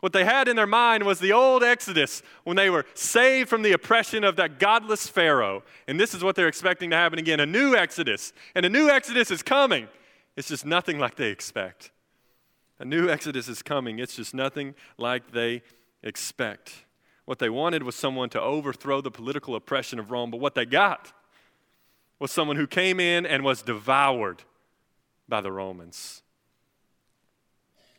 [0.00, 3.62] What they had in their mind was the old Exodus when they were saved from
[3.62, 5.62] the oppression of that godless Pharaoh.
[5.88, 8.34] And this is what they're expecting to happen again a new Exodus.
[8.54, 9.88] And a new Exodus is coming.
[10.36, 11.90] It's just nothing like they expect.
[12.78, 13.98] A new Exodus is coming.
[13.98, 15.62] It's just nothing like they
[16.02, 16.83] expect.
[17.24, 20.66] What they wanted was someone to overthrow the political oppression of Rome, but what they
[20.66, 21.12] got
[22.18, 24.42] was someone who came in and was devoured
[25.28, 26.22] by the Romans.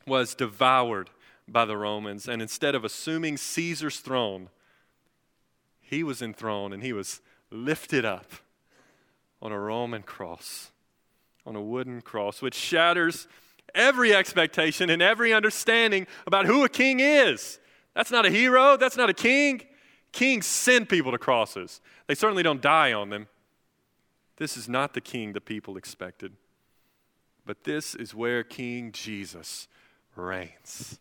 [0.08, 1.10] Was devoured
[1.48, 2.28] by the Romans.
[2.28, 4.50] And instead of assuming Caesar's throne,
[5.82, 8.32] he was enthroned and he was lifted up
[9.42, 10.72] on a Roman cross,
[11.46, 13.28] on a wooden cross, which shatters
[13.74, 17.60] every expectation and every understanding about who a king is.
[17.96, 19.62] That's not a hero, that's not a king.
[20.12, 23.28] Kings send people to crosses, they certainly don't die on them.
[24.38, 26.34] This is not the king the people expected.
[27.46, 29.68] But this is where King Jesus
[30.16, 31.00] reigns.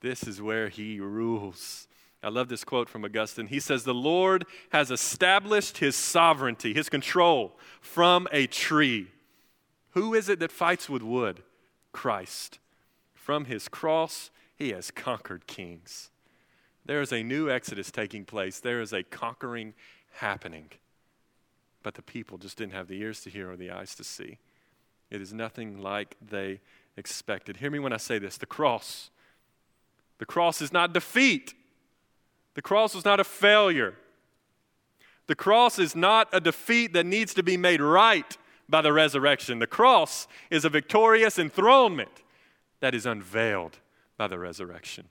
[0.00, 1.88] This is where he rules.
[2.22, 3.48] I love this quote from Augustine.
[3.48, 9.08] He says, The Lord has established his sovereignty, his control from a tree.
[9.90, 11.42] Who is it that fights with wood?
[11.92, 12.58] Christ.
[13.14, 16.10] From his cross, he has conquered kings.
[16.86, 19.74] There is a new exodus taking place, there is a conquering
[20.12, 20.70] happening.
[21.82, 24.38] But the people just didn't have the ears to hear or the eyes to see.
[25.10, 26.60] It is nothing like they
[26.96, 27.58] expected.
[27.58, 29.10] Hear me when I say this the cross.
[30.18, 31.54] The cross is not defeat.
[32.54, 33.96] The cross is not a failure.
[35.26, 38.36] The cross is not a defeat that needs to be made right
[38.68, 39.58] by the resurrection.
[39.58, 42.22] The cross is a victorious enthronement
[42.80, 43.78] that is unveiled
[44.16, 45.08] by the resurrection.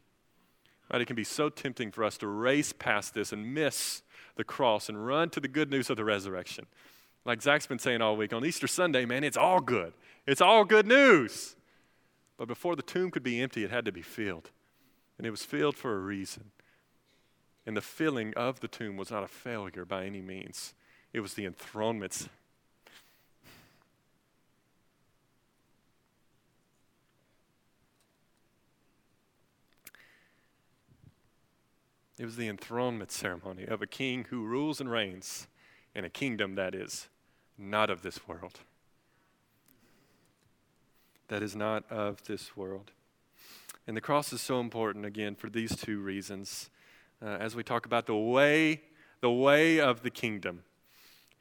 [0.92, 4.04] Right, it can be so tempting for us to race past this and miss
[4.36, 6.66] the cross and run to the good news of the resurrection.
[7.26, 9.94] Like Zach's been saying all week, on Easter Sunday, man, it's all good.
[10.28, 11.56] It's all good news.
[12.38, 14.52] But before the tomb could be empty, it had to be filled.
[15.18, 16.52] And it was filled for a reason.
[17.66, 20.74] And the filling of the tomb was not a failure by any means,
[21.13, 22.28] it was the enthronement.
[32.23, 35.49] It was the enthronement ceremony of a king who rules and reigns
[35.93, 37.09] in a kingdom that is
[37.57, 38.62] not of this world.
[41.27, 42.91] That is not of this world.
[43.86, 46.69] And the cross is so important, again, for these two reasons.
[47.21, 48.83] Uh, as we talk about the way,
[49.19, 50.63] the way of the kingdom,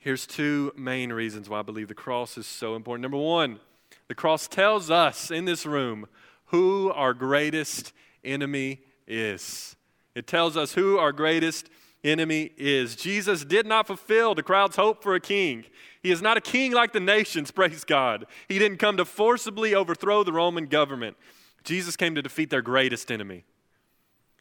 [0.00, 3.02] here's two main reasons why I believe the cross is so important.
[3.02, 3.60] Number one,
[4.08, 6.08] the cross tells us in this room
[6.46, 7.92] who our greatest
[8.24, 9.76] enemy is.
[10.14, 11.68] It tells us who our greatest
[12.04, 12.96] enemy is.
[12.96, 15.64] Jesus did not fulfill the crowd's hope for a king.
[16.02, 18.26] He is not a king like the nations, praise God.
[18.48, 21.16] He didn't come to forcibly overthrow the Roman government.
[21.64, 23.44] Jesus came to defeat their greatest enemy.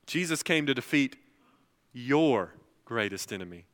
[0.07, 1.15] Jesus came to defeat
[1.93, 2.55] your
[2.85, 3.65] greatest enemy.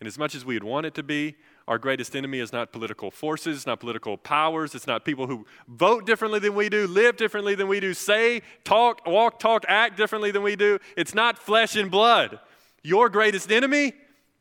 [0.00, 3.10] And as much as we'd want it to be, our greatest enemy is not political
[3.10, 4.74] forces, not political powers.
[4.74, 8.42] It's not people who vote differently than we do, live differently than we do, say,
[8.62, 10.78] talk, walk, talk, act differently than we do.
[10.96, 12.38] It's not flesh and blood.
[12.82, 13.94] Your greatest enemy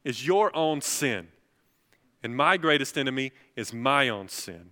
[0.03, 1.29] is your own sin.
[2.21, 4.71] And my greatest enemy is my own sin.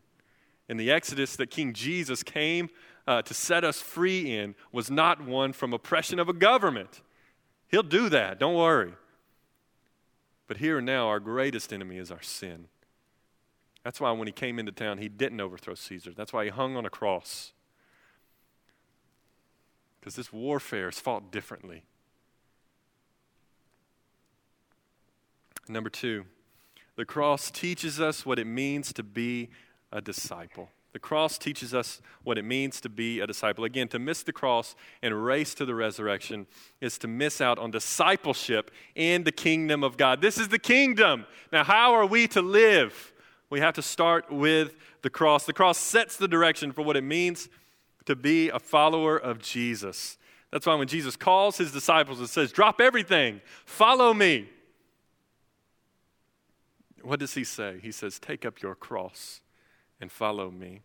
[0.69, 2.69] And the Exodus that King Jesus came
[3.08, 7.02] uh, to set us free in was not one from oppression of a government.
[7.67, 8.93] He'll do that, don't worry.
[10.54, 12.68] But here and now, our greatest enemy is our sin.
[13.84, 16.12] That's why when he came into town, he didn't overthrow Caesar.
[16.16, 17.54] That's why he hung on a cross.
[20.00, 21.86] Because this warfare is fought differently.
[25.68, 26.26] Number two,
[26.98, 29.50] the cross teaches us what it means to be
[29.92, 30.70] a disciple.
[30.94, 33.64] The cross teaches us what it means to be a disciple.
[33.64, 36.46] Again, to miss the cross and race to the resurrection
[36.82, 40.22] is to miss out on discipleship in the kingdom of God.
[40.22, 41.26] This is the kingdom.
[41.52, 43.12] Now, how are we to live?
[43.50, 45.48] We have to start with the cross.
[45.48, 47.50] The cross sets the direction for what it means
[48.06, 50.20] to be a follower of Jesus.
[50.52, 54.48] That's why when Jesus calls his disciples and says, Drop everything, follow me.
[57.02, 57.80] What does he say?
[57.82, 59.42] He says, Take up your cross
[60.04, 60.82] and follow me.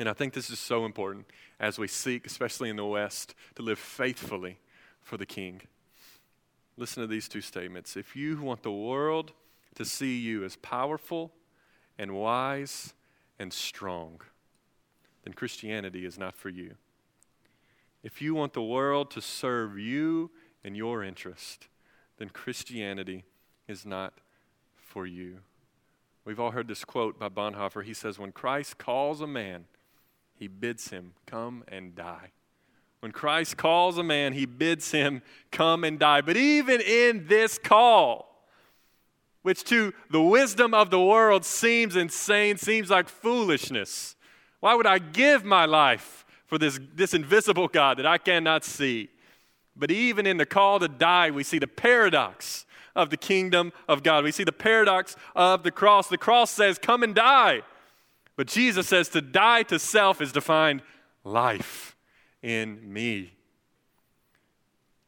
[0.00, 1.26] And I think this is so important
[1.60, 4.58] as we seek, especially in the West, to live faithfully
[5.00, 5.60] for the King.
[6.76, 7.96] Listen to these two statements.
[7.96, 9.30] If you want the world
[9.76, 11.30] to see you as powerful
[11.96, 12.92] and wise
[13.38, 14.20] and strong,
[15.22, 16.74] then Christianity is not for you.
[18.02, 20.32] If you want the world to serve you
[20.64, 21.68] and your interest,
[22.18, 23.22] then Christianity
[23.68, 24.14] is not
[24.74, 25.38] for you.
[26.24, 27.84] We've all heard this quote by Bonhoeffer.
[27.84, 29.66] He says, When Christ calls a man,
[30.34, 32.30] he bids him come and die.
[33.00, 35.20] When Christ calls a man, he bids him
[35.50, 36.22] come and die.
[36.22, 38.46] But even in this call,
[39.42, 44.16] which to the wisdom of the world seems insane, seems like foolishness.
[44.60, 49.10] Why would I give my life for this, this invisible God that I cannot see?
[49.76, 52.64] But even in the call to die, we see the paradox
[52.94, 54.24] of the kingdom of God.
[54.24, 56.08] We see the paradox of the cross.
[56.08, 57.62] The cross says, Come and die.
[58.36, 60.82] But Jesus says, To die to self is to find
[61.24, 61.96] life
[62.42, 63.32] in me.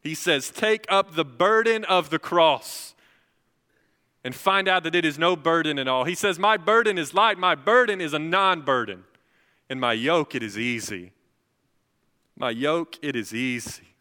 [0.01, 2.95] He says, Take up the burden of the cross
[4.25, 6.05] and find out that it is no burden at all.
[6.05, 9.05] He says, My burden is light, my burden is a non burden,
[9.69, 11.13] and my yoke, it is easy.
[12.37, 13.95] My yoke, it is easy.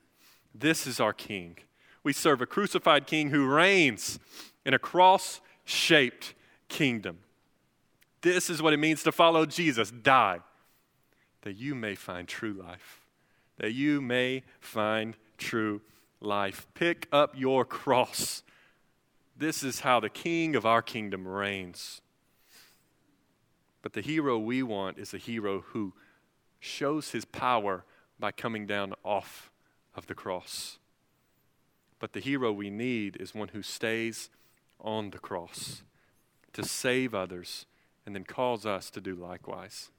[0.53, 1.57] This is our King.
[2.05, 4.19] We serve a crucified King who reigns
[4.63, 6.35] in a cross shaped
[6.69, 7.17] kingdom.
[8.21, 10.41] This is what it means to follow Jesus die,
[11.41, 13.01] that you may find true life,
[13.57, 15.81] that you may find true
[16.21, 16.67] life.
[16.75, 18.43] Pick up your cross.
[19.35, 22.01] This is how the King of our kingdom reigns.
[23.81, 25.93] But the hero we want is a hero who
[26.59, 27.83] shows his power
[28.19, 29.49] by coming down off
[29.95, 30.77] of the cross.
[32.05, 34.29] But the hero we need is one who stays
[34.79, 35.81] on the cross
[36.53, 37.65] to save others
[38.05, 39.89] and then calls us to do likewise.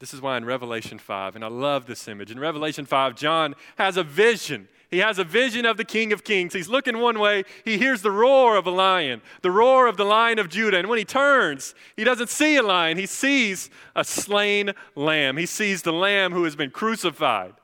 [0.00, 3.54] This is why in Revelation 5, and I love this image, in Revelation 5, John
[3.76, 4.68] has a vision.
[4.90, 6.52] He has a vision of the King of Kings.
[6.52, 10.04] He's looking one way, he hears the roar of a lion, the roar of the
[10.04, 10.78] lion of Judah.
[10.78, 15.38] And when he turns, he doesn't see a lion, he sees a slain lamb.
[15.38, 17.54] He sees the lamb who has been crucified.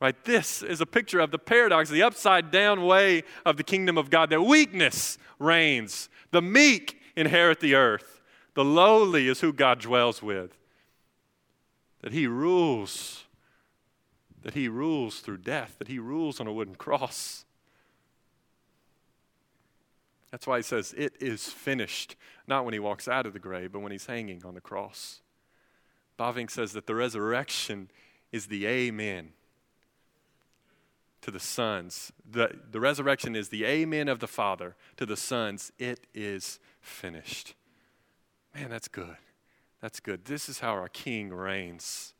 [0.00, 0.24] Right?
[0.24, 4.10] This is a picture of the paradox, the upside down way of the kingdom of
[4.10, 8.20] God, that weakness reigns, the meek inherit the earth,
[8.54, 10.56] the lowly is who God dwells with,
[12.02, 13.24] that He rules,
[14.42, 17.44] that He rules through death, that He rules on a wooden cross.
[20.30, 22.14] That's why He says, It is finished,
[22.46, 25.22] not when He walks out of the grave, but when He's hanging on the cross.
[26.16, 27.90] Bavinck says that the resurrection
[28.30, 29.32] is the Amen
[31.22, 32.12] to the sons.
[32.28, 35.72] The, the resurrection is the amen of the Father to the sons.
[35.78, 37.54] It is finished.
[38.54, 39.16] Man, that's good.
[39.80, 40.24] That's good.
[40.24, 42.14] This is how our King reigns.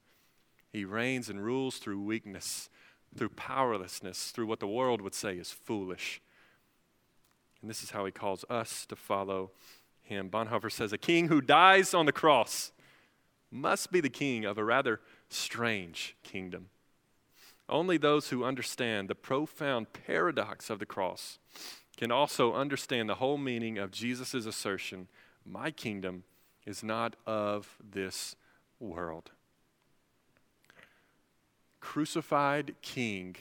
[0.72, 2.68] He reigns and rules through weakness,
[3.16, 6.20] through powerlessness, through what the world would say is foolish.
[7.60, 9.50] And this is how he calls us to follow
[10.02, 10.30] him.
[10.30, 12.72] Bonhoeffer says a king who dies on the cross
[13.50, 16.68] must be the king of a rather strange kingdom.
[17.68, 21.38] Only those who understand the profound paradox of the cross
[21.96, 25.08] can also understand the whole meaning of Jesus' assertion
[25.44, 26.24] My kingdom
[26.64, 28.36] is not of this
[28.78, 29.30] world.
[31.80, 33.36] Crucified king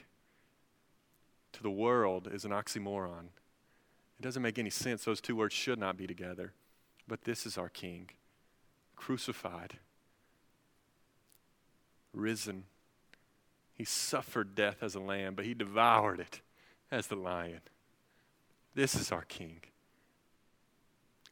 [1.53, 3.27] to the world is an oxymoron.
[4.19, 5.05] It doesn't make any sense.
[5.05, 6.53] Those two words should not be together.
[7.07, 8.09] But this is our king
[8.95, 9.77] crucified,
[12.13, 12.63] risen
[13.77, 16.41] he suffered death as a lamb, but he devoured it
[16.91, 17.61] as the lion.
[18.73, 19.59] This is our king.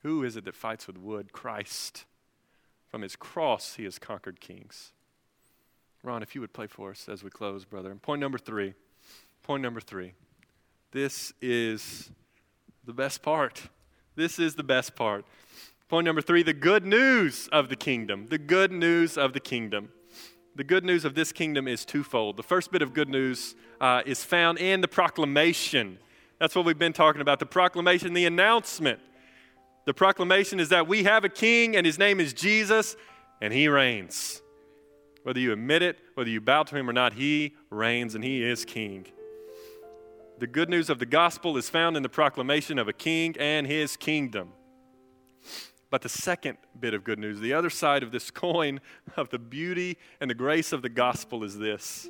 [0.03, 1.31] Who is it that fights with wood?
[1.31, 2.05] Christ.
[2.87, 4.93] From his cross, he has conquered kings.
[6.03, 7.95] Ron, if you would play for us as we close, brother.
[7.95, 8.75] Point number three.
[9.41, 10.13] Point number three.
[10.91, 12.11] This is
[12.85, 13.63] the best part.
[14.15, 15.25] This is the best part.
[15.89, 18.27] Point number three the good news of the kingdom.
[18.27, 19.89] The good news of the kingdom
[20.56, 22.38] the good news of this kingdom is twofold.
[22.38, 25.99] The first bit of good news uh, is found in the proclamation.
[26.39, 28.99] That's what we've been talking about the proclamation, the announcement.
[29.86, 32.95] The proclamation is that we have a king, and his name is Jesus,
[33.41, 34.41] and he reigns.
[35.24, 38.43] Whether you admit it, whether you bow to him or not, he reigns and he
[38.43, 39.08] is king.
[40.39, 43.66] The good news of the gospel is found in the proclamation of a king and
[43.66, 44.53] his kingdom.
[45.95, 48.81] But the second bit of good news, the other side of this coin
[49.15, 52.09] of the beauty and the grace of the gospel is this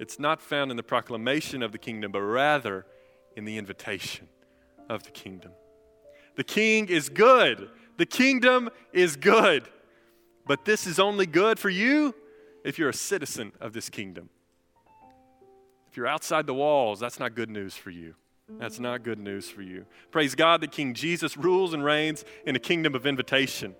[0.00, 2.86] it's not found in the proclamation of the kingdom, but rather
[3.36, 4.28] in the invitation
[4.88, 5.52] of the kingdom.
[6.36, 7.68] The king is good,
[7.98, 9.68] the kingdom is good.
[10.46, 12.14] But this is only good for you
[12.64, 14.30] if you're a citizen of this kingdom.
[15.90, 18.14] If you're outside the walls, that's not good news for you.
[18.48, 19.86] That's not good news for you.
[20.10, 23.74] Praise God that King Jesus rules and reigns in a kingdom of invitation.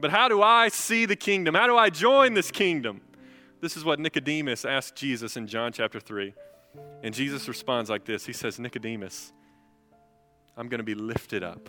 [0.00, 1.54] But how do I see the kingdom?
[1.54, 3.02] How do I join this kingdom?
[3.60, 6.34] This is what Nicodemus asked Jesus in John chapter 3.
[7.02, 9.32] And Jesus responds like this He says, Nicodemus,
[10.56, 11.68] I'm going to be lifted up.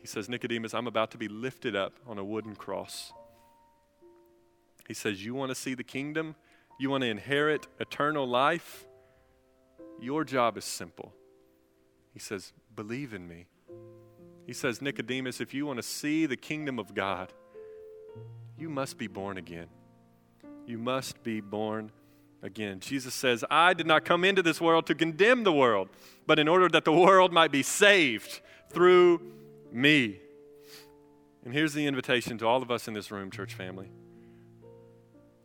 [0.00, 3.12] He says, Nicodemus, I'm about to be lifted up on a wooden cross.
[4.88, 6.34] He says, You want to see the kingdom?
[6.78, 8.84] You want to inherit eternal life?
[10.02, 11.14] Your job is simple.
[12.12, 13.46] He says, Believe in me.
[14.44, 17.32] He says, Nicodemus, if you want to see the kingdom of God,
[18.58, 19.68] you must be born again.
[20.66, 21.92] You must be born
[22.42, 22.80] again.
[22.80, 25.88] Jesus says, I did not come into this world to condemn the world,
[26.26, 28.40] but in order that the world might be saved
[28.70, 29.20] through
[29.70, 30.18] me.
[31.44, 33.90] And here's the invitation to all of us in this room, church family.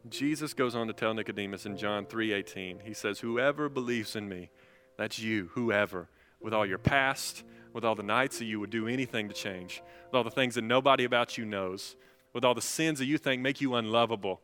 [0.10, 2.80] Jesus goes on to tell Nicodemus in John 3:18.
[2.80, 4.50] He says, "Whoever believes in me,
[4.98, 7.44] that's you, whoever, with all your past,
[7.74, 10.56] with all the nights that you would do anything to change, with all the things
[10.56, 11.96] that nobody about you knows,
[12.34, 14.42] with all the sins that you think make you unlovable.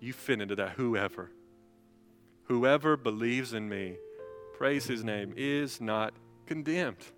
[0.00, 1.30] You fit into that whoever.
[2.44, 3.96] Whoever believes in me,
[4.54, 6.12] praise his name, is not
[6.46, 7.12] condemned.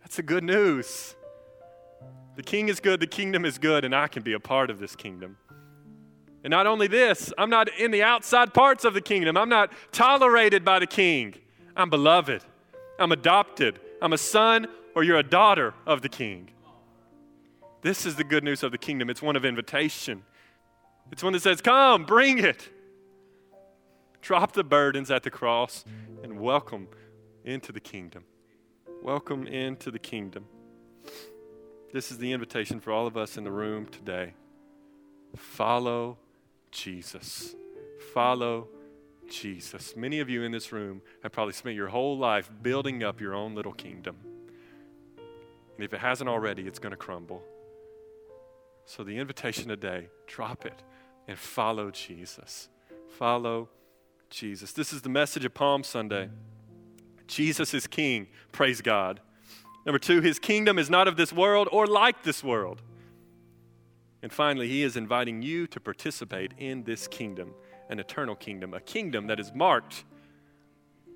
[0.00, 1.16] That's the good news.
[2.38, 4.78] The king is good, the kingdom is good, and I can be a part of
[4.78, 5.36] this kingdom.
[6.44, 9.36] And not only this, I'm not in the outside parts of the kingdom.
[9.36, 11.34] I'm not tolerated by the king.
[11.74, 12.44] I'm beloved.
[12.96, 13.80] I'm adopted.
[14.00, 16.50] I'm a son or you're a daughter of the king.
[17.82, 19.10] This is the good news of the kingdom.
[19.10, 20.22] It's one of invitation.
[21.10, 22.68] It's one that says, Come, bring it.
[24.22, 25.84] Drop the burdens at the cross
[26.22, 26.86] and welcome
[27.44, 28.22] into the kingdom.
[29.02, 30.44] Welcome into the kingdom.
[31.92, 34.34] This is the invitation for all of us in the room today.
[35.34, 36.18] Follow
[36.70, 37.54] Jesus.
[38.12, 38.68] Follow
[39.30, 39.96] Jesus.
[39.96, 43.34] Many of you in this room have probably spent your whole life building up your
[43.34, 44.16] own little kingdom.
[45.16, 47.42] And if it hasn't already, it's going to crumble.
[48.84, 50.82] So the invitation today drop it
[51.26, 52.68] and follow Jesus.
[53.08, 53.70] Follow
[54.28, 54.72] Jesus.
[54.72, 56.28] This is the message of Palm Sunday.
[57.26, 58.28] Jesus is King.
[58.52, 59.20] Praise God.
[59.88, 62.82] Number two, his kingdom is not of this world or like this world.
[64.22, 67.54] And finally, he is inviting you to participate in this kingdom,
[67.88, 70.04] an eternal kingdom, a kingdom that is marked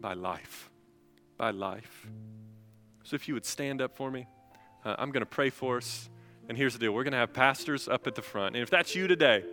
[0.01, 0.70] by life.
[1.37, 2.09] By life.
[3.05, 4.27] So if you would stand up for me,
[4.87, 6.09] uh, I'm going to pray for us.
[6.49, 8.57] And here's the deal we're going to have pastors up at the front.
[8.57, 9.45] And if that's you today,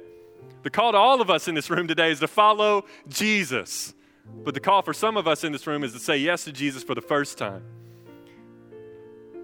[0.64, 3.94] the call to all of us in this room today is to follow Jesus.
[4.46, 6.54] But the call for some of us in this room is to say yes to
[6.54, 7.66] Jesus for the first time.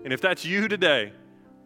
[0.06, 1.12] And if that's you today,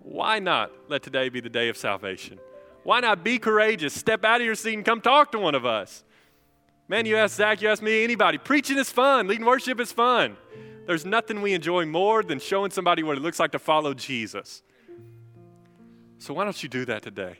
[0.01, 2.39] why not let today be the day of salvation?
[2.83, 3.93] Why not be courageous?
[3.93, 6.05] Step out of your seat and come talk to one of us.
[6.87, 8.37] Man, you ask Zach, you ask me, anybody.
[8.37, 10.37] Preaching is fun, leading worship is fun.
[10.87, 14.63] There's nothing we enjoy more than showing somebody what it looks like to follow Jesus.
[16.17, 17.39] So why don't you do that today?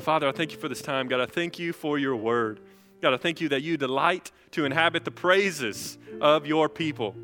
[0.00, 1.06] Father, I thank you for this time.
[1.06, 2.58] God, I thank you for your word.
[3.00, 7.14] God, I thank you that you delight to inhabit the praises of your people.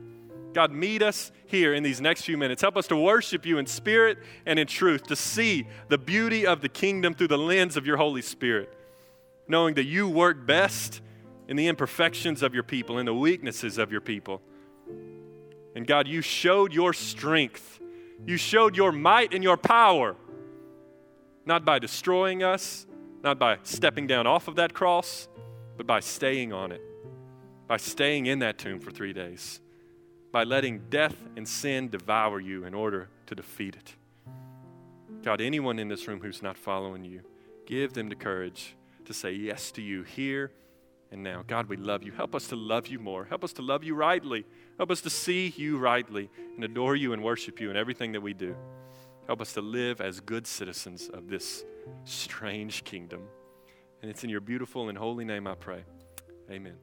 [0.55, 2.63] God, meet us here in these next few minutes.
[2.63, 6.61] Help us to worship you in spirit and in truth, to see the beauty of
[6.61, 8.73] the kingdom through the lens of your Holy Spirit,
[9.47, 11.01] knowing that you work best
[11.49, 14.43] in the imperfections of your people, in the weaknesses of your people.
[15.75, 17.81] And God, you showed your strength,
[18.27, 20.17] you showed your might and your power,
[21.47, 22.87] not by destroying us,
[23.23, 25.29] not by stepping down off of that cross,
[25.77, 26.83] but by staying on it,
[27.67, 29.61] by staying in that tomb for three days
[30.39, 33.97] by letting death and sin devour you in order to defeat it.
[35.25, 37.23] God, anyone in this room who's not following you,
[37.67, 38.77] give them the courage
[39.07, 40.53] to say yes to you here
[41.11, 41.43] and now.
[41.45, 42.13] God, we love you.
[42.13, 43.25] Help us to love you more.
[43.25, 44.47] Help us to love you rightly.
[44.77, 48.21] Help us to see you rightly and adore you and worship you in everything that
[48.21, 48.55] we do.
[49.27, 51.65] Help us to live as good citizens of this
[52.05, 53.23] strange kingdom.
[54.03, 55.83] And it's in your beautiful and holy name I pray.
[56.49, 56.77] Amen.